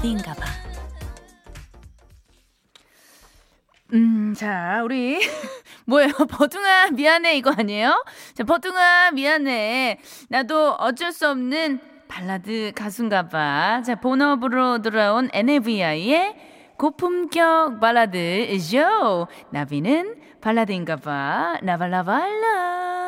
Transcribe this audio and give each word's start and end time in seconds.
나비인가 0.00 0.32
봐. 0.34 0.44
음, 3.92 4.34
자, 4.36 4.80
우리 4.84 5.18
뭐예요? 5.84 6.12
버둥아 6.30 6.90
미안해 6.92 7.36
이거 7.36 7.52
아니에요? 7.56 8.04
자, 8.34 8.44
버둥아 8.44 9.10
미안해. 9.12 9.98
나도 10.28 10.72
어쩔 10.72 11.12
수 11.12 11.28
없는 11.28 11.80
발라드 12.08 12.72
가수인가 12.74 13.28
봐. 13.28 13.82
자, 13.84 13.94
본업으로 13.96 14.80
돌아온 14.82 15.28
NAVI의 15.32 16.34
고품격 16.78 17.78
발라드 17.80 18.58
쇼. 18.58 19.26
나비는 19.50 20.16
발라드인가 20.40 20.96
봐. 20.96 21.58
나발라발라. 21.62 22.99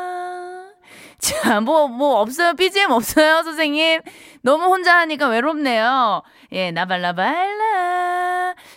자, 1.22 1.60
뭐, 1.60 1.86
뭐, 1.86 2.20
없어요? 2.20 2.54
BGM 2.54 2.90
없어요, 2.90 3.44
선생님? 3.44 4.00
너무 4.42 4.64
혼자 4.64 4.98
하니까 4.98 5.28
외롭네요. 5.28 6.22
예, 6.50 6.72
나발라발라. 6.72 8.11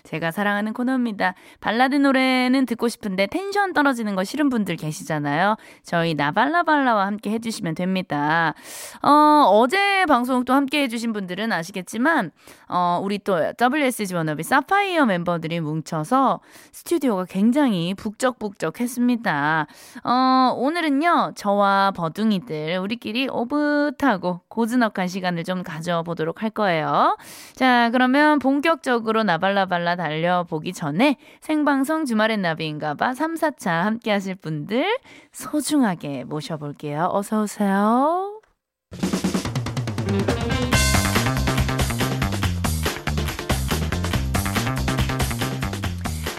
제가 0.05 0.31
사랑하는 0.31 0.73
코너입니다. 0.73 1.33
발라드 1.59 1.95
노래는 1.95 2.65
듣고 2.65 2.87
싶은데 2.87 3.27
텐션 3.27 3.73
떨어지는 3.73 4.15
거 4.15 4.23
싫은 4.23 4.49
분들 4.49 4.77
계시잖아요. 4.77 5.57
저희 5.83 6.13
나발라발라와 6.13 7.05
함께 7.05 7.31
해주시면 7.31 7.75
됩니다. 7.75 8.53
어, 9.01 9.09
어제 9.49 10.05
방송 10.07 10.45
또 10.45 10.53
함께 10.53 10.83
해주신 10.83 11.11
분들은 11.11 11.51
아시겠지만, 11.51 12.31
어, 12.69 12.99
우리 13.03 13.19
또 13.19 13.35
WSG 13.59 14.15
워너비 14.15 14.43
사파이어 14.43 15.05
멤버들이 15.05 15.59
뭉쳐서 15.59 16.39
스튜디오가 16.71 17.25
굉장히 17.25 17.93
북적북적 17.95 18.79
했습니다. 18.79 19.67
어, 20.03 20.53
오늘은요, 20.55 21.33
저와 21.35 21.91
버둥이들, 21.95 22.77
우리끼리 22.77 23.27
오붓하고 23.29 24.41
고즈넉한 24.47 25.07
시간을 25.07 25.43
좀 25.43 25.63
가져보도록 25.63 26.43
할 26.43 26.49
거예요. 26.51 27.17
자, 27.55 27.89
그러면 27.91 28.39
본격적으로 28.39 29.23
나발라발라 29.23 29.94
달려보기 29.95 30.73
전에 30.73 31.17
생방송 31.41 32.05
주말엔 32.05 32.41
나비인가봐 32.41 33.13
3, 33.13 33.35
4차 33.35 33.83
함께 33.83 34.11
하실 34.11 34.35
분들 34.35 34.97
소중하게 35.31 36.23
모셔볼게요. 36.25 37.09
어서오세요. 37.11 38.39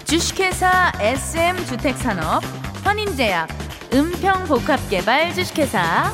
주식회사 0.05 0.93
SM주택산업, 1.01 2.43
환인제약, 2.85 3.49
은평복합개발 3.93 5.35
주식회사, 5.35 6.13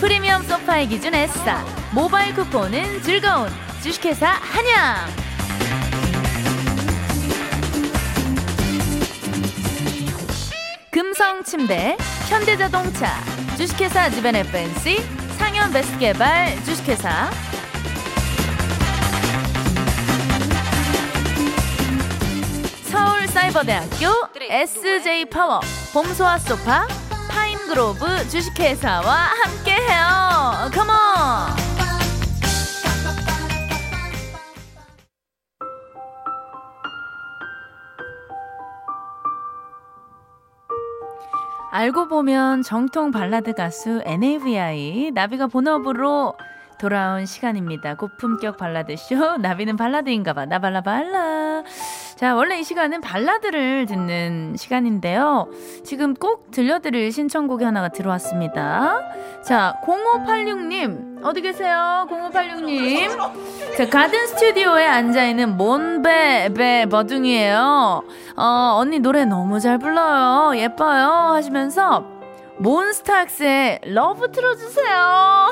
프리미엄 0.00 0.42
소파의 0.42 0.86
기준 0.86 1.14
S사, 1.14 1.64
모바일 1.92 2.34
쿠폰은 2.34 3.02
즐거운 3.02 3.48
주식회사 3.86 4.26
한양. 4.26 5.06
금성침대, 10.90 11.96
현대자동차, 12.28 13.14
주식회사 13.56 14.10
지벤 14.10 14.34
FNC, 14.34 15.04
상현 15.38 15.72
베스트개발 15.72 16.64
주식회사, 16.64 17.30
서울사이버대학교 22.90 24.08
SJ파워, 24.50 25.60
봄소아 25.92 26.38
소파, 26.38 26.88
파인그로브 27.28 28.28
주식회사와 28.30 29.14
함께해요. 29.44 30.70
Come 30.74 31.26
on! 31.26 31.65
알고 41.76 42.08
보면 42.08 42.62
정통 42.62 43.10
발라드 43.10 43.52
가수 43.52 44.00
NAVI 44.06 45.10
나비가 45.12 45.46
본업으로 45.46 46.32
돌아온 46.78 47.26
시간입니다. 47.26 47.94
고품격 47.94 48.56
발라드쇼 48.56 49.38
나비는 49.38 49.76
발라드인가봐 49.76 50.46
나발라발라 50.46 51.62
자 52.16 52.34
원래 52.34 52.58
이 52.58 52.64
시간은 52.64 53.00
발라드를 53.00 53.86
듣는 53.86 54.56
시간인데요. 54.56 55.48
지금 55.84 56.14
꼭 56.14 56.50
들려드릴 56.50 57.12
신청곡이 57.12 57.64
하나가 57.64 57.88
들어왔습니다. 57.88 59.00
자 59.42 59.74
0586님 59.84 61.24
어디 61.24 61.40
계세요? 61.40 62.06
0586님 62.10 63.76
자 63.76 63.88
가든 63.88 64.26
스튜디오에 64.28 64.86
앉아있는 64.86 65.56
몬베베 65.56 66.86
버둥이에요. 66.86 68.02
어 68.36 68.76
언니 68.78 68.98
노래 68.98 69.24
너무 69.24 69.60
잘 69.60 69.78
불러요. 69.78 70.56
예뻐요 70.58 71.06
하시면서 71.34 72.15
몬스타엑스의 72.58 73.80
Love 73.84 74.30
틀어주세요 74.32 74.96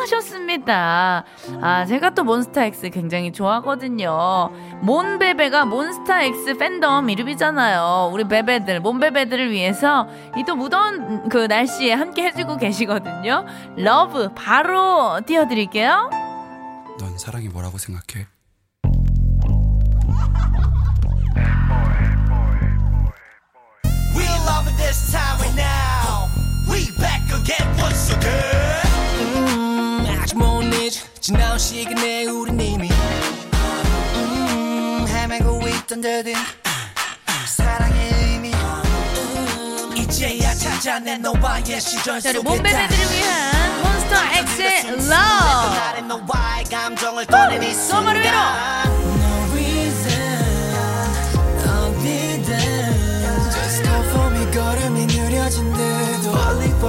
하셨습니다. 0.01 1.25
아, 1.61 1.85
제가 1.85 2.11
또 2.11 2.25
몬스타엑스 2.25 2.91
굉장히 2.91 3.33
좋아하거든요. 3.33 4.51
몬베베가 4.83 5.67
몬스타엑스 5.67 6.57
팬덤 6.57 7.11
이름이잖아요. 7.11 8.11
우리 8.13 8.25
베베들, 8.25 8.81
몬베베들을 8.81 9.51
위해서 9.51 10.09
이 10.37 10.45
또 10.47 10.55
무더운 10.57 11.31
그 11.31 11.47
날씨에 11.47 11.95
함께 11.95 12.25
해주고 12.25 12.59
계시거든요. 12.59 13.47
Love 13.77 14.35
바로 14.35 15.21
띄워드릴게요. 15.25 16.11
넌 17.01 17.17
사랑이 17.17 17.49
뭐라고 17.49 17.79
생각해? 17.79 18.27
Again 27.45 27.69
once 27.79 28.11
again. 28.11 28.83
음, 29.21 30.07
아직 30.21 30.37
못 30.37 30.63
잊어 30.63 31.01
지나온 31.21 31.59
시간에 31.59 32.25
우린 32.27 32.59
이미 32.61 32.91
음, 34.15 35.07
헤매고 35.07 35.61
있던 35.69 36.01
듯이 36.01 36.35
사랑의 37.47 38.13
의미 38.15 38.53
음, 38.53 39.95
이제야 39.97 40.55
찾아낸 40.55 41.21
너와의 41.21 41.81
시절 41.81 42.21
속에 42.21 42.39
몬베베들을 42.39 43.17
위한 43.17 43.55
감정을 46.71 47.27
꺼낸 47.27 47.63
이 47.63 47.73
너머를 47.89 48.21
위로. 48.23 48.84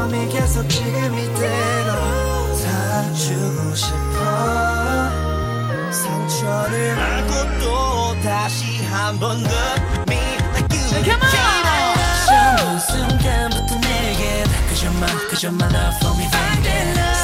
Me 0.05 0.29
계속 0.29 0.67
지금 0.69 1.17
이대로 1.17 2.53
사주고 2.55 3.75
싶어 3.75 5.09
상처를 5.91 6.91
알고 6.91 7.59
또 7.59 8.21
다시 8.21 8.83
한번 8.85 9.37
Love 9.39 9.81
me 10.07 10.17
like 10.53 10.77
you 10.77 11.03
Come 11.03 11.21
on. 11.21 11.29
처음 12.27 12.79
순간부터 12.79 13.79
내게 13.79 14.43
그저 14.69 14.91
만 14.91 15.09
그저만 15.29 15.73
love 15.73 15.97
for 15.97 16.15
me 16.17 16.29
baby 16.29 16.69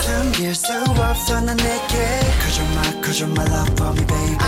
숨길 0.01 0.55
수 0.55 0.73
없어 0.97 1.39
난 1.39 1.55
내게 1.57 2.19
그저 2.43 2.63
만 2.63 3.01
그저만 3.01 3.47
love 3.47 3.71
for 3.73 3.91
me 3.95 4.05
baby 4.07 4.40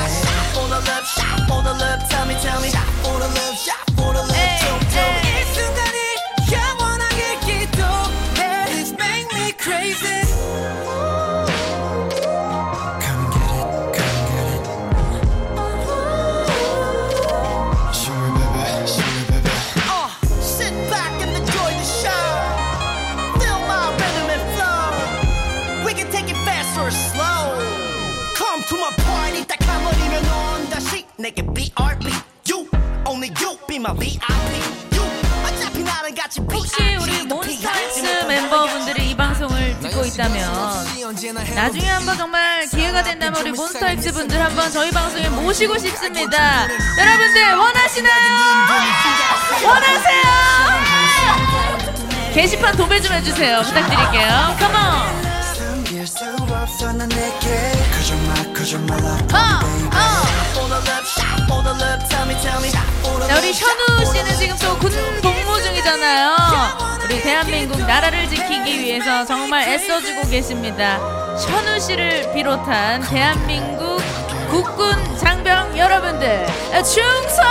혹시 36.51 36.95
우리 37.00 37.28
또 37.28 37.36
몬스타엑스 37.36 38.25
멤버분들이 38.28 39.12
이 39.12 39.16
방송을 39.16 39.80
듣고 39.81 40.06
있다면 40.06 40.51
나중에 41.56 41.90
한번 41.90 42.18
정말 42.18 42.66
기회가 42.68 43.04
된다면 43.04 43.40
우리 43.42 43.51
몬스타엑스 43.51 44.12
분들 44.13 44.42
한번 44.42 44.72
저희 44.72 44.90
방송에 44.92 45.30
모시고 45.30 45.78
싶습니다. 45.78 46.68
여러분들 46.98 47.56
원하시나요? 47.56 48.34
원하세요? 49.63 50.24
게시판 52.34 52.75
도배 52.75 53.00
좀 53.01 53.13
해주세요. 53.13 53.62
부탁드릴게요. 53.62 54.56
Come 54.60 54.95
on. 54.95 55.23
없어 56.63 56.94
난 56.94 57.10
내게 57.10 57.71
그저만 57.92 58.54
love 58.98 59.27
어, 59.33 59.60
baby 59.60 59.89
어. 59.92 60.00
Wanna 60.56 60.80
자, 63.27 63.38
우리 63.38 63.51
현우 63.54 64.06
씨는 64.06 64.38
지금 64.38 64.56
또 64.57 64.77
군 64.80 64.92
복무 65.21 65.62
중이잖아요. 65.62 66.38
우리 67.04 67.21
대한민국 67.21 67.80
나라를 67.81 68.30
지키기 68.30 68.80
위해서 68.80 69.25
정말 69.25 69.68
애써주고 69.68 70.30
계십니다. 70.30 71.00
현우 71.38 71.80
씨를 71.81 72.31
비롯한 72.33 73.01
대한민국 73.09 74.01
국군 74.50 75.18
장병 75.18 75.77
여러분들 75.77 76.45
충성! 76.86 77.44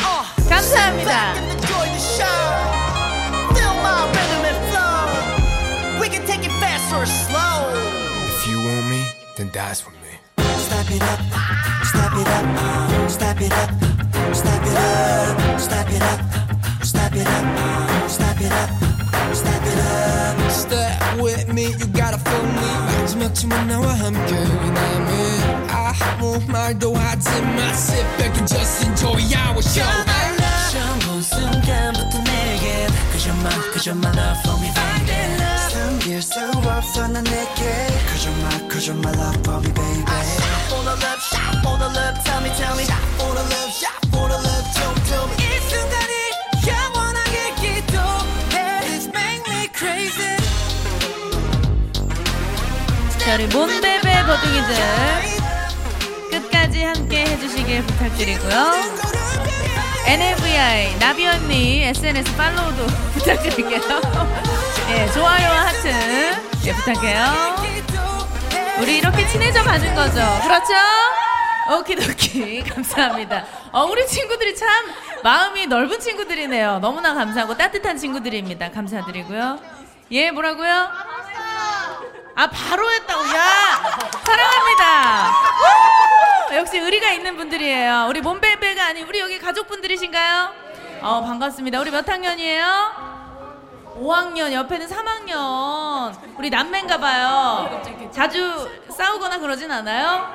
후! 0.00 0.48
감사합니다. 0.48 1.57
then 9.37 9.49
dance 9.51 9.85
with 9.85 9.95
me. 10.01 10.13
Step 10.37 10.89
it 10.89 11.01
up, 11.01 11.19
step 11.83 12.13
it 12.13 12.27
up, 12.27 12.45
uh, 12.57 13.07
step 13.07 13.41
it 13.41 13.53
up, 13.53 13.69
step 14.33 14.63
it 14.65 14.77
up, 14.77 15.59
step 15.59 15.89
it 15.89 16.01
up, 16.01 16.19
step 16.83 17.15
it 17.15 17.27
up, 17.27 17.45
uh, 17.57 18.07
step 18.07 18.41
it 18.41 18.51
up, 18.51 18.69
step 19.35 19.63
it 19.65 19.77
up. 19.77 20.51
Step 20.51 21.21
with 21.21 21.53
me, 21.53 21.65
you 21.79 21.87
gotta 21.87 22.17
feel 22.17 22.43
me. 22.43 22.67
마지막쯤은 23.01 23.67
나와 23.67 23.93
함께 23.99 24.33
남은 24.35 25.69
아무 25.69 26.39
말도 26.47 26.95
하지 26.95 27.29
마. 27.41 27.73
Sit 27.73 28.05
back 28.17 28.37
and 28.37 28.47
just 28.47 28.85
enjoy 28.85 29.21
our 29.35 29.61
show. 29.61 30.23
처음 30.71 30.99
본 30.99 31.21
순간부터 31.21 32.17
내게 32.23 32.87
그저만 33.11 33.71
그저만 33.73 34.13
love 34.17 34.39
for 34.41 34.59
me 34.59 34.73
baby 34.73 35.36
숨길 35.88 36.20
수 36.20 36.38
없어 36.66 37.08
난 37.08 37.24
내게 37.24 37.86
그저만 38.12 38.68
그저만 38.68 39.14
love 39.14 39.38
for 39.40 39.58
me 39.58 39.72
baby 39.72 40.04
Wanna 40.70 40.92
love 41.00 41.22
shot 41.22 41.64
wanna 41.64 41.88
love 41.88 42.22
tell 42.24 42.42
me 42.42 42.50
tell 42.58 42.76
me 42.76 42.84
Wanna 43.16 43.40
love 43.40 43.72
shot 43.72 43.96
wanna 44.12 44.36
love 44.36 44.68
tell 44.76 44.92
me 44.92 45.00
tell 45.08 45.24
me 45.28 45.32
이 45.40 45.48
순간이 45.64 46.12
영원하게 46.68 47.54
기도해 47.56 48.80
This 48.84 49.08
make 49.08 49.42
me 49.48 49.68
crazy 49.72 50.36
자, 53.18 53.34
우리 53.36 53.46
몬베베 53.46 54.26
버둥이들 54.26 54.74
끝까지 56.32 56.84
함께 56.84 57.24
해주시길 57.24 57.82
부탁드리고요. 57.84 58.98
NAVI 60.06 60.98
나비 60.98 61.26
언니 61.26 61.84
SNS 61.84 62.36
팔로우도 62.36 62.86
부탁드릴게요. 63.14 64.57
예, 64.90 65.06
좋아요와 65.12 65.66
하트 65.66 65.88
예, 66.66 66.72
부탁해요. 66.72 67.56
우리 68.80 68.98
이렇게 68.98 69.26
친해져 69.28 69.62
가는 69.62 69.94
거죠. 69.94 70.20
그렇죠? 70.42 70.74
오키도키 71.78 72.62
감사합니다. 72.74 73.44
어, 73.72 73.84
우리 73.84 74.06
친구들이 74.06 74.56
참 74.56 74.68
마음이 75.22 75.66
넓은 75.66 76.00
친구들이네요. 76.00 76.78
너무나 76.78 77.12
감사하고 77.14 77.56
따뜻한 77.56 77.98
친구들입니다. 77.98 78.70
감사드리고요. 78.70 79.58
예, 80.12 80.30
뭐라고요? 80.30 80.88
아 82.34 82.46
바로 82.48 82.88
했다고 82.88 83.20
야 83.20 83.42
사랑합니다 84.24 85.32
우! 86.52 86.54
역시 86.54 86.78
의리가 86.78 87.10
있는 87.10 87.36
분들이에요 87.36 88.06
우리 88.08 88.20
몸베베가 88.20 88.86
아닌 88.86 89.08
우리 89.08 89.18
여기 89.18 89.40
가족분들이신가요? 89.40 90.52
어 91.02 91.20
반갑습니다 91.24 91.80
우리 91.80 91.90
몇 91.90 92.08
학년이에요? 92.08 93.17
5학년 94.00 94.52
옆에는 94.52 94.86
3학년 94.86 96.14
우리 96.38 96.50
남매인가 96.50 96.98
봐요 96.98 97.82
자주 98.12 98.68
싸우거나 98.90 99.38
그러진 99.38 99.70
않아요? 99.70 100.28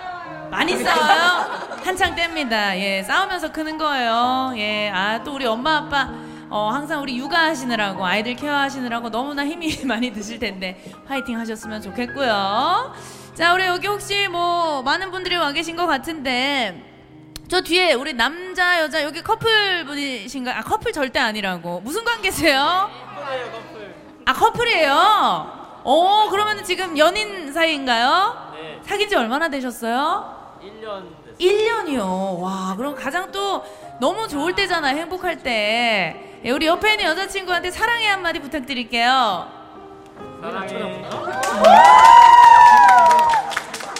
많이 0.49 0.77
싸워요? 0.77 1.77
한창 1.83 2.15
뗍니다 2.15 2.77
예 2.77 3.03
싸우면서 3.03 3.51
크는 3.51 3.77
거예요 3.77 4.53
예 4.57 4.89
아 4.93 5.23
또 5.23 5.33
우리 5.33 5.45
엄마 5.45 5.77
아빠 5.77 6.09
어, 6.49 6.69
항상 6.71 7.01
우리 7.01 7.17
육아하시느라고 7.17 8.05
아이들 8.05 8.35
케어하시느라고 8.35 9.09
너무나 9.09 9.43
힘이 9.45 9.75
많이 9.85 10.11
드실 10.13 10.37
텐데 10.37 10.79
화이팅 11.07 11.39
하셨으면 11.39 11.81
좋겠고요. 11.81 12.93
자, 13.33 13.53
우리 13.55 13.65
여기 13.65 13.87
혹시 13.87 14.27
뭐 14.27 14.83
많은 14.83 15.09
분들이 15.09 15.35
와 15.35 15.51
계신 15.51 15.75
것 15.75 15.87
같은데 15.87 16.79
저 17.47 17.61
뒤에 17.61 17.93
우리 17.93 18.13
남자 18.13 18.79
여자 18.81 19.01
여기 19.01 19.23
커플 19.23 19.83
분이신가요? 19.85 20.55
아 20.55 20.61
커플 20.61 20.91
절대 20.93 21.19
아니라고 21.19 21.79
무슨 21.81 22.03
관계세요? 22.05 22.87
아 24.25 24.33
커플이에요. 24.33 24.91
어 25.83 26.27
그러면 26.29 26.63
지금 26.63 26.97
연인 26.97 27.51
사이인가요? 27.51 28.51
네. 28.53 28.79
사귄 28.83 29.09
지 29.09 29.15
얼마나 29.15 29.49
되셨어요? 29.49 30.57
1년 30.61 31.03
됐어요. 31.25 31.37
1년이요. 31.39 32.39
와, 32.41 32.73
그럼 32.77 32.95
가장 32.95 33.31
또 33.31 33.63
너무 33.99 34.27
좋을 34.27 34.55
때잖아, 34.55 34.87
행복할 34.89 35.39
때. 35.43 36.39
예, 36.45 36.51
우리 36.51 36.65
옆에 36.67 36.91
있는 36.91 37.05
여자친구한테 37.05 37.71
사랑의 37.71 38.07
한마디 38.07 38.39
부탁드릴게요. 38.39 39.47
사랑해. 40.41 41.03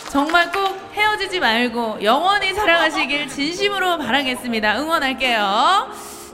정말 0.10 0.52
꼭 0.52 0.78
헤어지지 0.94 1.40
말고 1.40 2.04
영원히 2.04 2.54
사랑하시길 2.54 3.28
진심으로 3.30 3.98
바라겠습니다. 3.98 4.80
응원할게요. 4.80 5.90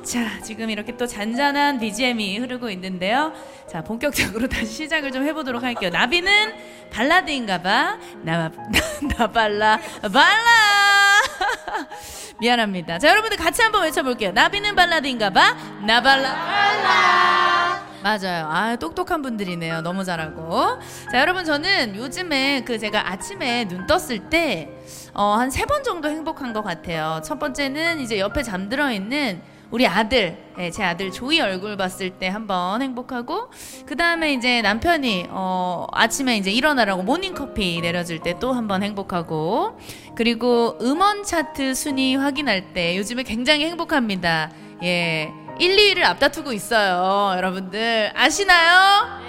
자, 0.09 0.41
지금 0.41 0.69
이렇게 0.71 0.97
또 0.97 1.05
잔잔한 1.05 1.77
BGM이 1.79 2.39
흐르고 2.39 2.69
있는데요. 2.71 3.31
자, 3.67 3.83
본격적으로 3.83 4.47
다시 4.49 4.65
시작을 4.65 5.11
좀 5.11 5.23
해보도록 5.23 5.61
할게요. 5.61 5.91
나비는 5.91 6.89
발라드인가봐. 6.91 7.97
나, 8.23 8.49
나 9.17 9.27
발라, 9.31 9.79
발라! 10.11 11.21
미안합니다. 12.41 12.97
자, 12.97 13.09
여러분들 13.09 13.37
같이 13.37 13.61
한번 13.61 13.83
외쳐볼게요. 13.83 14.31
나비는 14.31 14.75
발라드인가봐. 14.75 15.57
나 15.85 16.01
발라, 16.01 16.33
발라! 16.33 17.85
맞아요. 18.01 18.47
아, 18.49 18.75
똑똑한 18.77 19.21
분들이네요. 19.21 19.81
너무 19.81 20.03
잘하고. 20.05 20.79
자, 21.11 21.19
여러분, 21.19 21.45
저는 21.45 21.95
요즘에 21.97 22.63
그 22.65 22.79
제가 22.79 23.11
아침에 23.11 23.67
눈 23.67 23.85
떴을 23.85 24.29
때, 24.31 24.69
어, 25.13 25.35
한 25.37 25.49
세 25.51 25.65
번 25.67 25.83
정도 25.83 26.09
행복한 26.09 26.51
것 26.53 26.63
같아요. 26.63 27.21
첫 27.23 27.37
번째는 27.37 27.99
이제 27.99 28.17
옆에 28.19 28.41
잠들어 28.41 28.89
있는 28.91 29.41
우리 29.71 29.85
아들, 29.85 30.37
예, 30.57 30.71
제 30.71 30.83
아들 30.83 31.11
조이 31.11 31.39
얼굴 31.39 31.77
봤을 31.77 32.09
때 32.11 32.27
한번 32.27 32.81
행복하고, 32.81 33.51
그 33.85 33.95
다음에 33.95 34.33
이제 34.33 34.61
남편이, 34.63 35.27
어, 35.29 35.85
아침에 35.91 36.37
이제 36.37 36.51
일어나라고 36.51 37.03
모닝 37.03 37.35
커피 37.35 37.79
내려줄 37.81 38.19
때 38.19 38.33
또 38.39 38.53
한번 38.53 38.81
행복하고, 38.83 39.77
그리고 40.15 40.77
음원 40.81 41.23
차트 41.23 41.75
순위 41.75 42.15
확인할 42.15 42.73
때 42.73 42.97
요즘에 42.97 43.23
굉장히 43.23 43.65
행복합니다. 43.65 44.51
예. 44.83 45.31
1, 45.59 45.75
2위를 45.75 46.03
앞다투고 46.03 46.53
있어요. 46.53 47.35
여러분들 47.37 48.11
아시나요? 48.15 49.19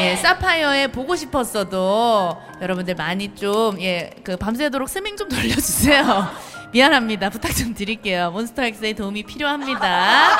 예, 0.00 0.16
사파이어에 0.16 0.88
보고 0.88 1.14
싶었어도 1.16 2.36
여러분들 2.60 2.94
많이 2.96 3.34
좀 3.34 3.80
예, 3.80 4.10
그 4.24 4.36
밤새도록 4.36 4.88
스밍 4.88 5.16
좀 5.16 5.28
돌려주세요. 5.28 6.26
미안합니다. 6.76 7.30
부탁 7.30 7.56
좀 7.56 7.72
드릴게요. 7.72 8.30
몬스터엑스의 8.32 8.92
도움이 8.92 9.22
필요합니다. 9.22 10.36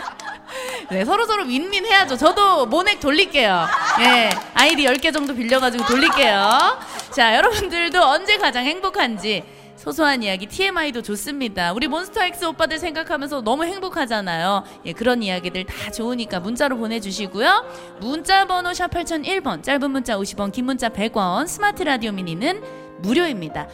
네, 0.90 1.04
서로 1.04 1.26
서로 1.26 1.44
윈윈 1.44 1.84
해야죠. 1.84 2.16
저도 2.16 2.64
모넥 2.64 2.98
돌릴게요. 2.98 3.66
예, 4.00 4.30
아이디 4.54 4.84
10개 4.84 5.12
정도 5.12 5.34
빌려가지고 5.34 5.84
돌릴게요. 5.84 6.78
자, 7.10 7.36
여러분들도 7.36 8.02
언제 8.02 8.38
가장 8.38 8.64
행복한지 8.64 9.44
소소한 9.76 10.22
이야기 10.22 10.46
TMI도 10.46 11.02
좋습니다. 11.02 11.74
우리 11.74 11.88
몬스터엑스 11.88 12.46
오빠들 12.46 12.78
생각하면서 12.78 13.42
너무 13.42 13.64
행복하잖아요. 13.64 14.64
예, 14.86 14.92
그런 14.94 15.22
이야기들 15.22 15.66
다 15.66 15.90
좋으니까 15.90 16.40
문자로 16.40 16.78
보내주시고요. 16.78 17.66
문자 18.00 18.46
번호 18.46 18.72
샵 18.72 18.90
8001번, 18.90 19.62
짧은 19.62 19.90
문자 19.90 20.16
50원, 20.16 20.52
긴 20.52 20.64
문자 20.64 20.88
100원, 20.88 21.46
스마트 21.48 21.82
라디오 21.82 22.12
미니는 22.12 22.62
무료입니다. 23.00 23.68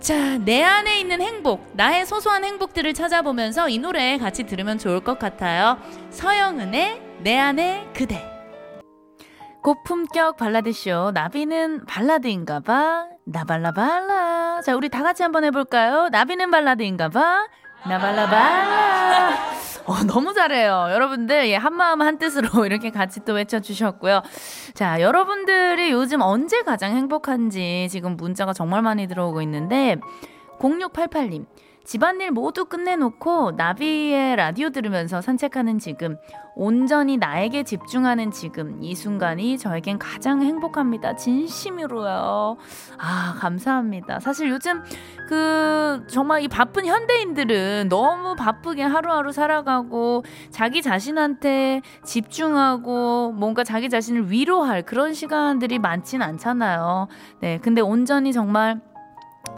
자, 0.00 0.38
내 0.38 0.62
안에 0.62 1.00
있는 1.00 1.20
행복, 1.20 1.70
나의 1.74 2.06
소소한 2.06 2.44
행복들을 2.44 2.94
찾아보면서 2.94 3.68
이 3.68 3.78
노래 3.78 4.16
같이 4.16 4.44
들으면 4.44 4.78
좋을 4.78 5.00
것 5.00 5.18
같아요. 5.18 5.76
서영은의 6.10 7.02
내 7.20 7.36
안에 7.36 7.88
그대. 7.94 8.24
고품격 9.62 10.36
발라드쇼. 10.36 11.10
나비는 11.12 11.84
발라드인가봐. 11.86 13.06
나발라발라. 13.24 14.62
자 14.62 14.76
우리 14.76 14.88
다 14.88 15.02
같이 15.02 15.22
한번 15.24 15.44
해볼까요? 15.44 16.08
나비는 16.10 16.50
발라드인가봐. 16.52 17.46
나발라발라 17.86 19.36
어, 19.88 20.04
너무 20.04 20.34
잘해요. 20.34 20.88
여러분들, 20.90 21.48
예, 21.48 21.56
한마음 21.56 22.02
한뜻으로 22.02 22.48
이렇게 22.66 22.90
같이 22.90 23.20
또 23.24 23.32
외쳐주셨고요. 23.32 24.20
자, 24.74 25.00
여러분들이 25.00 25.90
요즘 25.90 26.20
언제 26.20 26.60
가장 26.62 26.94
행복한지 26.94 27.88
지금 27.90 28.16
문자가 28.18 28.52
정말 28.52 28.82
많이 28.82 29.06
들어오고 29.08 29.40
있는데, 29.42 29.96
0688님. 30.60 31.46
집안일 31.88 32.32
모두 32.32 32.66
끝내놓고 32.66 33.52
나비의 33.52 34.36
라디오 34.36 34.68
들으면서 34.68 35.22
산책하는 35.22 35.78
지금, 35.78 36.18
온전히 36.54 37.16
나에게 37.16 37.62
집중하는 37.62 38.30
지금, 38.30 38.82
이 38.82 38.94
순간이 38.94 39.56
저에겐 39.56 39.98
가장 39.98 40.42
행복합니다. 40.42 41.16
진심으로요. 41.16 42.58
아, 42.98 43.34
감사합니다. 43.38 44.20
사실 44.20 44.50
요즘 44.50 44.82
그, 45.28 46.04
정말 46.10 46.42
이 46.42 46.48
바쁜 46.48 46.84
현대인들은 46.84 47.88
너무 47.88 48.36
바쁘게 48.36 48.82
하루하루 48.82 49.32
살아가고, 49.32 50.24
자기 50.50 50.82
자신한테 50.82 51.80
집중하고, 52.04 53.32
뭔가 53.32 53.64
자기 53.64 53.88
자신을 53.88 54.30
위로할 54.30 54.82
그런 54.82 55.14
시간들이 55.14 55.78
많진 55.78 56.20
않잖아요. 56.20 57.08
네. 57.40 57.58
근데 57.62 57.80
온전히 57.80 58.34
정말 58.34 58.82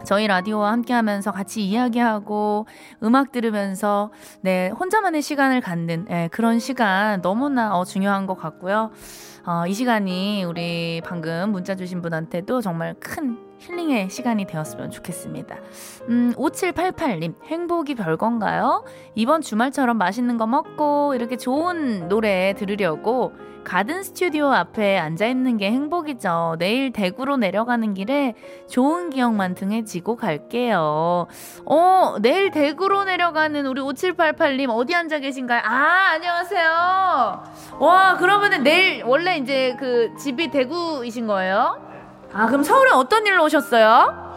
저희 0.03 0.27
라디오와 0.27 0.71
함께 0.71 0.93
하면서 0.93 1.31
같이 1.31 1.63
이야기하고 1.63 2.65
음악 3.03 3.31
들으면서 3.31 4.11
네, 4.41 4.69
혼자만의 4.69 5.21
시간을 5.21 5.61
갖는 5.61 6.05
네, 6.05 6.27
그런 6.29 6.59
시간 6.59 7.21
너무나 7.21 7.77
어, 7.77 7.85
중요한 7.85 8.25
것 8.25 8.35
같고요. 8.35 8.91
어, 9.45 9.65
이 9.67 9.73
시간이 9.73 10.43
우리 10.43 11.01
방금 11.03 11.51
문자 11.51 11.75
주신 11.75 12.01
분한테도 12.01 12.61
정말 12.61 12.95
큰 12.99 13.50
힐링의 13.61 14.09
시간이 14.09 14.45
되었으면 14.45 14.89
좋겠습니다. 14.89 15.55
음, 16.09 16.33
5788님, 16.35 17.35
행복이 17.45 17.93
별건가요? 17.95 18.83
이번 19.13 19.41
주말처럼 19.41 19.97
맛있는 19.97 20.37
거 20.37 20.47
먹고 20.47 21.13
이렇게 21.13 21.37
좋은 21.37 22.07
노래 22.09 22.53
들으려고 22.57 23.33
가든 23.63 24.01
스튜디오 24.01 24.47
앞에 24.47 24.97
앉아 24.97 25.27
있는 25.27 25.57
게 25.57 25.69
행복이죠. 25.69 26.55
내일 26.57 26.91
대구로 26.91 27.37
내려가는 27.37 27.93
길에 27.93 28.33
좋은 28.67 29.11
기억만 29.11 29.53
등에 29.53 29.83
지고 29.83 30.15
갈게요. 30.15 31.27
어, 31.65 32.15
내일 32.19 32.49
대구로 32.49 33.03
내려가는 33.03 33.63
우리 33.67 33.79
5788님 33.81 34.69
어디 34.71 34.95
앉아 34.95 35.19
계신가요? 35.19 35.61
아, 35.63 36.13
안녕하세요. 36.15 37.43
와, 37.79 38.17
그러면은 38.17 38.63
내일 38.63 39.03
원래 39.03 39.37
이제 39.37 39.75
그 39.79 40.15
집이 40.17 40.49
대구이신 40.49 41.27
거예요? 41.27 41.90
아, 42.33 42.47
그럼 42.47 42.63
서울에 42.63 42.91
어떤 42.91 43.25
일로 43.25 43.43
오셨어요? 43.45 44.31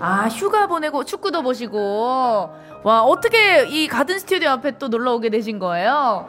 아, 0.00 0.28
휴가 0.28 0.66
보내고 0.66 1.04
축구도 1.04 1.42
보시고. 1.42 2.50
와, 2.82 3.02
어떻게 3.02 3.64
이 3.66 3.88
가든 3.88 4.18
스튜디오 4.18 4.50
앞에 4.50 4.78
또 4.78 4.88
놀러 4.88 5.14
오게 5.14 5.30
되신 5.30 5.58
거예요? 5.58 6.28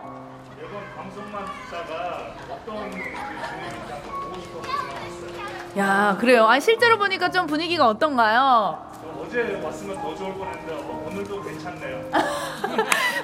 야, 5.78 6.18
그래요. 6.20 6.46
아, 6.48 6.60
실제로 6.60 6.98
보니까 6.98 7.30
좀 7.30 7.46
분위기가 7.48 7.88
어떤가요? 7.88 8.80
저 9.02 9.22
어제 9.22 9.62
왔으면 9.62 9.96
더 10.02 10.16
좋을 10.16 10.34
뻔했는데 10.36 10.74
어, 10.74 11.06
오늘도 11.08 11.42
괜찮네요. 11.44 12.10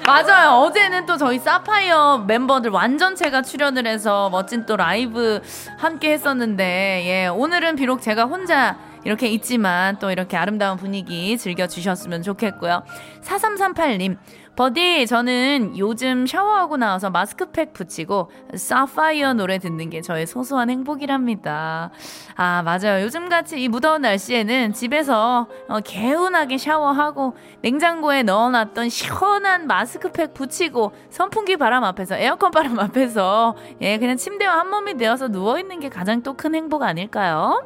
맞아요. 0.06 0.58
어제는 0.62 1.06
또 1.06 1.16
저희 1.16 1.38
사파이어 1.38 2.24
멤버들 2.26 2.70
완전체가 2.70 3.42
출연을 3.42 3.86
해서 3.86 4.30
멋진 4.30 4.66
또 4.66 4.76
라이브 4.76 5.40
함께 5.78 6.12
했었는데, 6.12 7.02
예, 7.06 7.26
오늘은 7.28 7.76
비록 7.76 8.02
제가 8.02 8.24
혼자 8.24 8.76
이렇게 9.04 9.28
있지만 9.28 9.98
또 10.00 10.10
이렇게 10.10 10.36
아름다운 10.36 10.76
분위기 10.76 11.38
즐겨주셨으면 11.38 12.22
좋겠고요. 12.22 12.82
4338님, 13.22 14.16
버디, 14.54 15.06
저는 15.06 15.78
요즘 15.78 16.26
샤워하고 16.26 16.76
나와서 16.76 17.08
마스크팩 17.08 17.72
붙이고 17.72 18.30
사파이어 18.54 19.32
노래 19.32 19.58
듣는 19.58 19.88
게 19.88 20.02
저의 20.02 20.26
소소한 20.26 20.68
행복이랍니다. 20.68 21.90
아, 22.36 22.62
맞아요. 22.62 23.02
요즘같이 23.02 23.62
이 23.62 23.68
무더운 23.68 24.02
날씨에는 24.02 24.74
집에서 24.74 25.46
어, 25.68 25.80
개운하게 25.80 26.58
샤워하고 26.58 27.34
냉장고에 27.62 28.24
넣어놨던 28.24 28.90
시원한 28.90 29.66
마스크팩 29.66 30.34
붙이고 30.34 30.92
선풍기 31.08 31.56
바람 31.56 31.82
앞에서 31.84 32.16
에어컨 32.16 32.50
바람 32.50 32.78
앞에서 32.78 33.56
예, 33.80 33.96
그냥 33.96 34.18
침대와 34.18 34.58
한 34.58 34.68
몸이 34.70 34.98
되어서 34.98 35.28
누워있는 35.28 35.80
게 35.80 35.88
가장 35.88 36.22
또 36.22 36.34
큰 36.42 36.54
행복 36.54 36.82
아닐까요? 36.82 37.64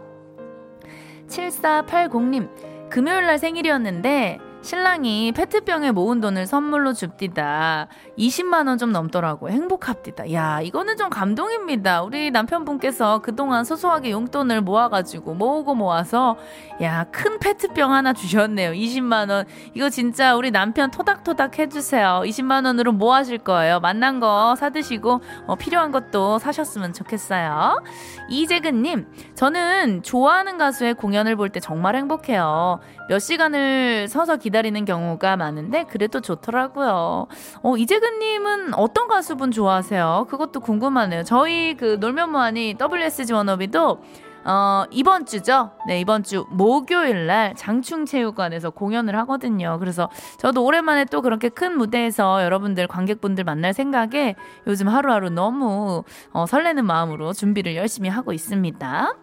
7480님, 1.29 2.91
금요일 2.91 3.27
날 3.27 3.39
생일이었는데, 3.39 4.39
신랑이 4.67 5.31
페트병에 5.31 5.93
모은 5.93 6.21
돈을 6.21 6.45
선물로 6.47 6.93
줍디다. 6.93 7.87
20만원 8.19 8.81
좀 8.81 8.91
넘더라고요. 8.91 9.53
행복합디다. 9.53 10.33
야, 10.33 10.61
이거는 10.61 10.97
좀 10.97 11.09
감동입니다. 11.09 12.03
우리 12.03 12.33
남편분께서 12.33 13.21
그동안 13.21 13.63
소소하게 13.65 14.11
용돈을 14.11 14.63
모아가지고 14.63 15.35
모으고 15.35 15.77
모아서, 15.77 16.37
야, 16.83 17.05
큰 17.13 17.39
페트병 17.39 17.93
하나 17.93 18.13
주셨네요. 18.13 18.73
20만원. 18.73 19.47
이거 19.75 19.89
진짜 19.89 20.35
우리 20.35 20.51
남편 20.51 20.91
토닥토닥 20.91 21.61
해주세요. 21.61 22.23
20만원으로 22.25 22.91
뭐 22.91 23.15
하실 23.15 23.39
거예요? 23.39 23.79
만난 23.79 24.19
거 24.19 24.57
사드시고, 24.57 25.21
어, 25.47 25.55
필요한 25.55 25.93
것도 25.93 26.41
사셨으면 26.41 26.93
좋겠어요. 26.93 27.85
이재근님, 28.29 29.07
저는 29.37 30.03
좋아하는 30.03 30.59
가수의 30.59 30.95
공연을 30.95 31.37
볼 31.37 31.47
때 31.51 31.61
정말 31.61 31.95
행복해요. 31.95 32.81
몇 33.09 33.21
시간을 33.21 34.09
서서 34.09 34.37
기다 34.39 34.56
리는 34.63 34.85
경우가 34.85 35.37
많은데 35.37 35.85
그래도 35.85 36.21
좋더라고요. 36.21 37.27
어, 37.63 37.77
이재근님은 37.77 38.75
어떤 38.75 39.09
가수분 39.09 39.51
좋아하세요? 39.51 40.27
그것도 40.29 40.61
궁금하네요. 40.61 41.25
저희 41.25 41.77
그 41.77 41.97
놀면 42.01 42.33
뭐하니 42.33 42.77
WSG 42.81 43.33
워너비도 43.33 44.01
어, 44.47 44.85
이번 44.93 45.27
주죠? 45.27 45.73
네, 45.89 45.99
이번 45.99 46.23
주 46.23 46.47
목요일 46.51 47.27
날 47.27 47.53
장충체육관에서 47.57 48.71
공연을 48.71 49.17
하거든요. 49.21 49.77
그래서 49.81 50.09
저도 50.39 50.65
오랜만에 50.65 51.05
또 51.07 51.21
그렇게 51.21 51.49
큰 51.49 51.77
무대에서 51.77 52.45
여러분들, 52.45 52.87
관객분들 52.87 53.43
만날 53.43 53.75
생각에 53.75 54.37
요즘 54.69 54.87
하루하루 54.87 55.31
너무 55.31 56.05
어, 56.33 56.47
설레는 56.47 56.87
마음으로 56.87 57.33
준비를 57.33 57.75
열심히 57.75 58.09
하고 58.09 58.33
있습니다. 58.33 59.17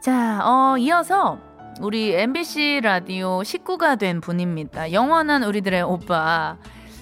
자, 0.00 0.40
어, 0.44 0.78
이어서 0.78 1.38
우리 1.80 2.14
MBC 2.14 2.80
라디오 2.82 3.42
식구가 3.42 3.96
된 3.96 4.20
분입니다. 4.20 4.92
영원한 4.92 5.42
우리들의 5.42 5.82
오빠. 5.82 6.56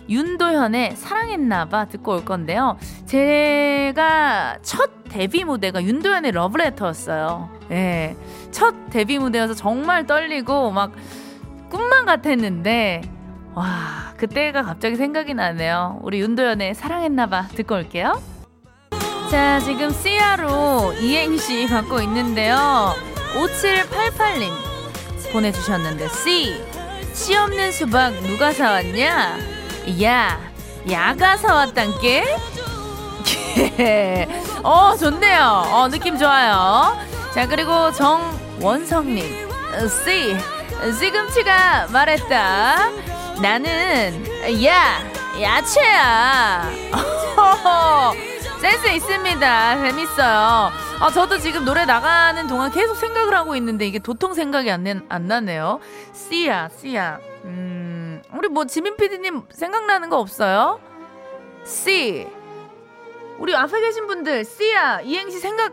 윤도현의 0.08 0.96
사랑했나봐 0.96 1.87
듣고 1.87 2.12
올 2.14 2.25
건데요. 2.25 2.78
제가 3.06 4.58
첫 4.62 4.90
데뷔 5.10 5.44
무대가 5.44 5.82
윤도현의 5.82 6.32
러브레터였어요. 6.32 7.50
예. 7.72 8.16
첫 8.50 8.75
데뷔 8.90 9.18
무대여서 9.18 9.54
정말 9.54 10.06
떨리고 10.06 10.70
막 10.70 10.92
꿈만 11.70 12.06
같았는데, 12.06 13.02
와, 13.54 14.14
그때가 14.16 14.62
갑자기 14.62 14.96
생각이 14.96 15.34
나네요. 15.34 15.98
우리 16.02 16.20
윤도현의 16.20 16.75
사랑했나봐 16.75 17.48
듣고 17.48 17.75
올게요. 17.75 18.20
자, 19.30 19.60
지금 19.60 19.90
씨야로 19.90 20.94
이행시 21.02 21.66
받고 21.68 22.00
있는데요. 22.00 22.94
5788님 23.35 24.52
보내주셨는데, 25.32 26.08
씨, 26.08 26.62
씨 27.12 27.37
없는 27.37 27.73
수박 27.73 28.12
누가 28.23 28.52
사왔냐? 28.52 29.38
야, 30.02 30.40
야가 30.90 31.37
사왔단께? 31.37 32.25
어, 34.62 34.97
좋네요. 34.97 35.64
어, 35.73 35.88
느낌 35.88 36.18
좋아요. 36.18 36.97
자, 37.35 37.47
그리고 37.47 37.90
정원성님, 37.92 39.49
씨, 40.04 40.37
시금치가 40.99 41.88
말했다. 41.90 42.90
나는, 43.42 44.64
야, 44.64 45.00
야채야. 45.40 46.70
센스 48.61 48.87
있습니다. 48.88 49.76
재밌어요. 49.82 50.73
아, 51.00 51.11
저도 51.11 51.38
지금 51.38 51.64
노래 51.64 51.85
나가는 51.85 52.47
동안 52.49 52.73
계속 52.73 52.97
생각을 52.97 53.33
하고 53.35 53.55
있는데 53.55 53.87
이게 53.87 54.00
도통 54.00 54.35
생각이 54.35 54.69
안, 54.71 54.83
내, 54.83 54.97
안 55.09 55.28
나네요. 55.28 55.78
씨야, 56.12 56.71
씨야. 56.76 57.21
음, 57.45 58.21
우리 58.35 58.49
뭐 58.49 58.64
지민 58.64 58.97
PD님 58.97 59.43
생각나는 59.50 60.11
거 60.11 60.19
없어요? 60.19 60.81
씨. 61.64 62.26
우리 63.38 63.55
앞에 63.55 63.81
계신 63.81 64.09
분들, 64.09 64.45
씨야, 64.45 65.00
이행시 65.02 65.38
생각 65.38 65.73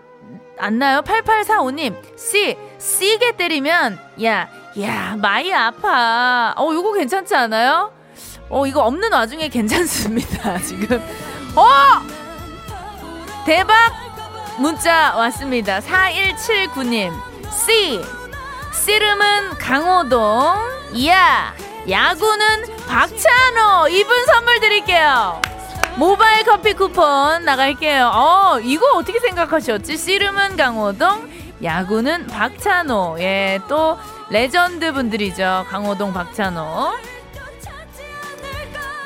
안 0.60 0.77
나요? 0.77 1.01
8845님, 1.01 1.96
씨, 2.15 2.55
씨게 2.77 3.36
때리면, 3.36 4.00
야, 4.24 4.48
야, 4.79 5.15
많이 5.20 5.51
아파. 5.51 6.53
어, 6.55 6.72
이거 6.72 6.94
괜찮지 6.94 7.34
않아요? 7.36 7.91
어, 8.50 8.67
이거 8.67 8.84
없는 8.84 9.12
와중에 9.12 9.50
괜찮습니다, 9.50 10.60
지금. 10.62 11.01
어! 11.55 11.65
대박! 13.48 14.04
문자 14.57 15.13
왔습니다. 15.15 15.79
4179님. 15.79 17.12
C. 17.51 18.01
씨름은 18.85 19.57
강호동, 19.57 20.57
이야, 20.93 21.55
야구는 21.89 22.65
박찬호. 22.88 23.88
이분 23.89 24.25
선물 24.27 24.59
드릴게요. 24.59 25.41
모바일 25.95 26.43
커피 26.45 26.74
쿠폰 26.74 27.45
나갈게요. 27.45 28.12
어, 28.13 28.59
이거 28.59 28.85
어떻게 28.95 29.19
생각하셨지? 29.19 29.97
씨름은 29.97 30.57
강호동, 30.57 31.29
야구는 31.63 32.27
박찬호. 32.27 33.17
예, 33.19 33.59
또 33.67 33.97
레전드 34.29 34.93
분들이죠. 34.93 35.65
강호동, 35.69 36.13
박찬호. 36.13 36.93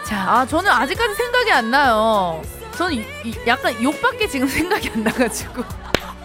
자, 0.03 0.17
아, 0.27 0.45
저는 0.45 0.69
아직까지 0.71 1.13
생각이 1.13 1.51
안 1.53 1.71
나요. 1.71 2.41
저는 2.79 2.95
이- 2.95 3.05
이- 3.25 3.35
약간 3.45 3.73
욕밖에 3.83 4.25
지금 4.29 4.47
생각이 4.47 4.89
안 4.95 5.03
나가지고. 5.03 5.63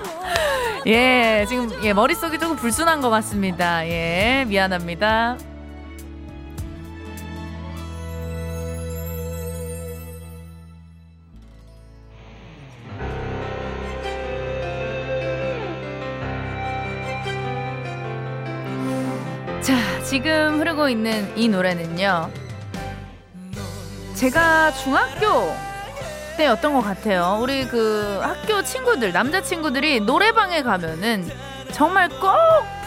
예, 0.87 1.45
지금 1.49 1.69
예, 1.83 1.93
머릿속이 1.93 2.39
조금 2.39 2.55
불순한 2.55 3.01
것 3.01 3.11
같습니다. 3.11 3.85
예, 3.89 4.45
미안합니다. 4.47 5.37
자, 19.61 20.03
지금 20.05 20.61
흐르고 20.61 20.89
있는 20.89 21.37
이 21.37 21.49
노래는요. 21.49 22.31
제가 24.15 24.71
중학교 24.73 25.53
때였던 26.37 26.75
것 26.75 26.83
같아요. 26.83 27.39
우리 27.41 27.67
그 27.67 28.21
학교 28.23 28.63
친구들, 28.63 29.13
남자 29.13 29.43
친구들이 29.43 30.01
노래방에 30.01 30.63
가면은 30.63 31.31
정말 31.73 32.09
꼭 32.09 32.31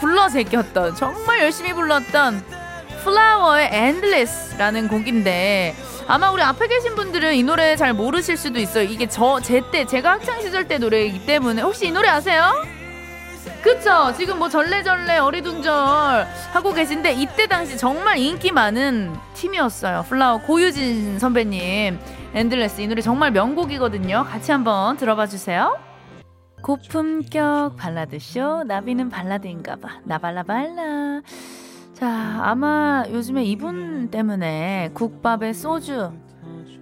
불러 0.00 0.28
제꼈던, 0.28 0.94
정말 0.96 1.40
열심히 1.40 1.72
불렀던 1.72 2.42
플라워의 3.04 3.70
Endless라는 3.72 4.88
곡인데 4.88 5.74
아마 6.06 6.30
우리 6.30 6.42
앞에 6.42 6.66
계신 6.68 6.94
분들은 6.94 7.34
이 7.34 7.42
노래 7.42 7.76
잘 7.76 7.92
모르실 7.92 8.36
수도 8.36 8.58
있어요. 8.58 8.84
이게 8.84 9.06
저 9.06 9.40
제 9.40 9.60
때 9.70 9.84
제가 9.84 10.12
학창 10.12 10.40
시절 10.40 10.66
때 10.66 10.78
노래이기 10.78 11.26
때문에 11.26 11.60
혹시 11.62 11.86
이 11.86 11.90
노래 11.90 12.08
아세요? 12.08 12.50
그쵸? 13.62 14.14
지금 14.16 14.38
뭐 14.38 14.48
절레절레 14.48 15.18
어리둥절 15.18 16.26
하고 16.52 16.72
계신데 16.72 17.12
이때 17.12 17.46
당시 17.46 17.76
정말 17.76 18.16
인기 18.18 18.52
많은 18.52 19.14
팀이었어요. 19.34 20.06
플라워 20.08 20.38
고유진 20.38 21.18
선배님 21.18 21.98
Endless 22.34 22.80
이 22.82 22.86
노래 22.86 23.00
정말 23.00 23.30
명곡이거든요. 23.32 24.24
같이 24.24 24.52
한번 24.52 24.96
들어봐 24.96 25.26
주세요. 25.26 25.78
고품격 26.62 27.76
발라드쇼. 27.76 28.64
나비는 28.64 29.08
발라드인가봐. 29.08 30.00
나발라발라. 30.04 31.22
자 31.94 32.40
아마 32.42 33.04
요즘에 33.10 33.44
이분 33.44 34.10
때문에 34.10 34.90
국밥에 34.94 35.52
소주. 35.52 36.12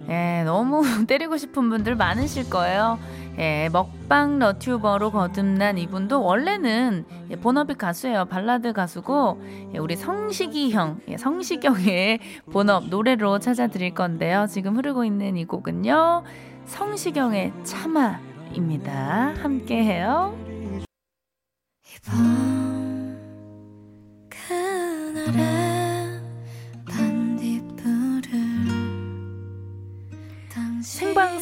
예 0.09 0.43
너무 0.45 0.83
때리고 1.07 1.37
싶은 1.37 1.69
분들 1.69 1.95
많으실 1.95 2.49
거예요 2.49 2.97
예, 3.37 3.69
먹방 3.71 4.39
너튜버로 4.39 5.11
거듭난 5.11 5.77
이분도 5.77 6.23
원래는 6.23 7.05
예, 7.29 7.35
본업이 7.35 7.75
가수예요. 7.75 8.25
발라드 8.25 8.73
가수고 8.73 9.39
예, 9.73 9.77
우리 9.77 9.95
성식이 9.95 10.71
형, 10.71 10.99
예, 11.07 11.17
성시경의 11.17 12.19
본업 12.51 12.87
노래로 12.89 13.39
찾아드릴 13.39 13.93
건데요. 13.93 14.47
지금 14.49 14.75
흐르고 14.75 15.05
있는 15.05 15.37
이 15.37 15.45
곡은요. 15.45 16.23
성시경의 16.65 17.53
참아입니다. 17.63 19.35
함께해요. 19.41 20.35
그날의 24.29 25.66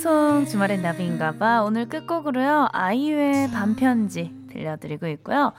생방송 0.06 0.46
주말엔 0.46 0.84
나비인가봐. 0.84 1.63
오늘 1.63 1.89
끝곡으로요 1.89 2.68
아이유의 2.72 3.50
반편지 3.50 4.32
들려드리고 4.52 5.08
있고요. 5.08 5.52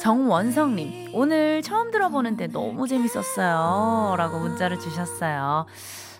정원성님 0.00 1.10
오늘 1.12 1.60
처음 1.60 1.90
들어보는데 1.90 2.46
너무 2.46 2.88
재밌었어요. 2.88 4.14
라고 4.16 4.38
문자를 4.38 4.80
주셨어요. 4.80 5.66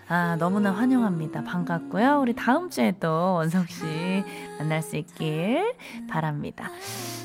아 0.07 0.35
너무나 0.37 0.71
환영합니다. 0.71 1.43
반갑고요. 1.43 2.19
우리 2.21 2.35
다음 2.35 2.69
주에 2.69 2.93
또 2.99 3.33
원성 3.33 3.65
씨 3.65 4.23
만날 4.59 4.83
수 4.83 4.95
있길 4.95 5.75
바랍니다 6.07 6.69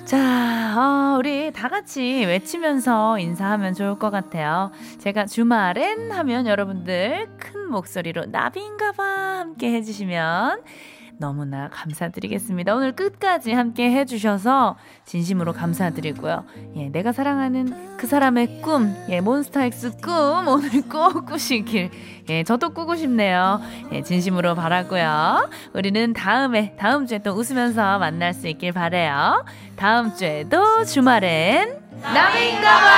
자 0.09 0.75
어, 0.75 1.19
우리 1.19 1.53
다 1.53 1.69
같이 1.69 2.25
외치면서 2.25 3.19
인사하면 3.19 3.75
좋을 3.75 3.99
것 3.99 4.09
같아요. 4.11 4.71
제가 5.01 5.27
주말엔 5.27 6.13
하면 6.13 6.47
여러분들 6.47 7.29
큰 7.39 7.71
목소리로 7.71 8.25
나비인가봐 8.25 9.05
함께 9.05 9.75
해주시면 9.75 10.63
너무나 11.19 11.69
감사드리겠습니다. 11.71 12.75
오늘 12.75 12.93
끝까지 12.93 13.53
함께 13.53 13.91
해주셔서 13.91 14.77
진심으로 15.05 15.53
감사드리고요. 15.53 16.45
예, 16.77 16.89
내가 16.89 17.13
사랑하는 17.13 17.97
그 17.97 18.07
사람의 18.07 18.63
꿈, 18.63 18.95
예, 19.09 19.21
몬스타엑스 19.21 19.97
꿈 20.03 20.47
오늘 20.49 20.71
꼭 20.89 21.27
꾸시길. 21.27 21.91
예, 22.29 22.45
저도 22.45 22.71
꾸고 22.71 22.97
싶네요. 22.97 23.61
예, 23.93 24.03
진심으로 24.03 24.55
바라고요. 24.55 25.51
우리는 25.75 26.13
다음에 26.13 26.77
다음 26.79 27.07
주에 27.07 27.19
또 27.19 27.33
웃으면서 27.33 27.99
만날 27.99 28.33
수 28.33 28.47
있길 28.49 28.73
바래요. 28.73 29.45
다음 29.77 30.15
주에도 30.15 30.85
주말엔 30.85 31.81
나비인가봐. 32.03 32.89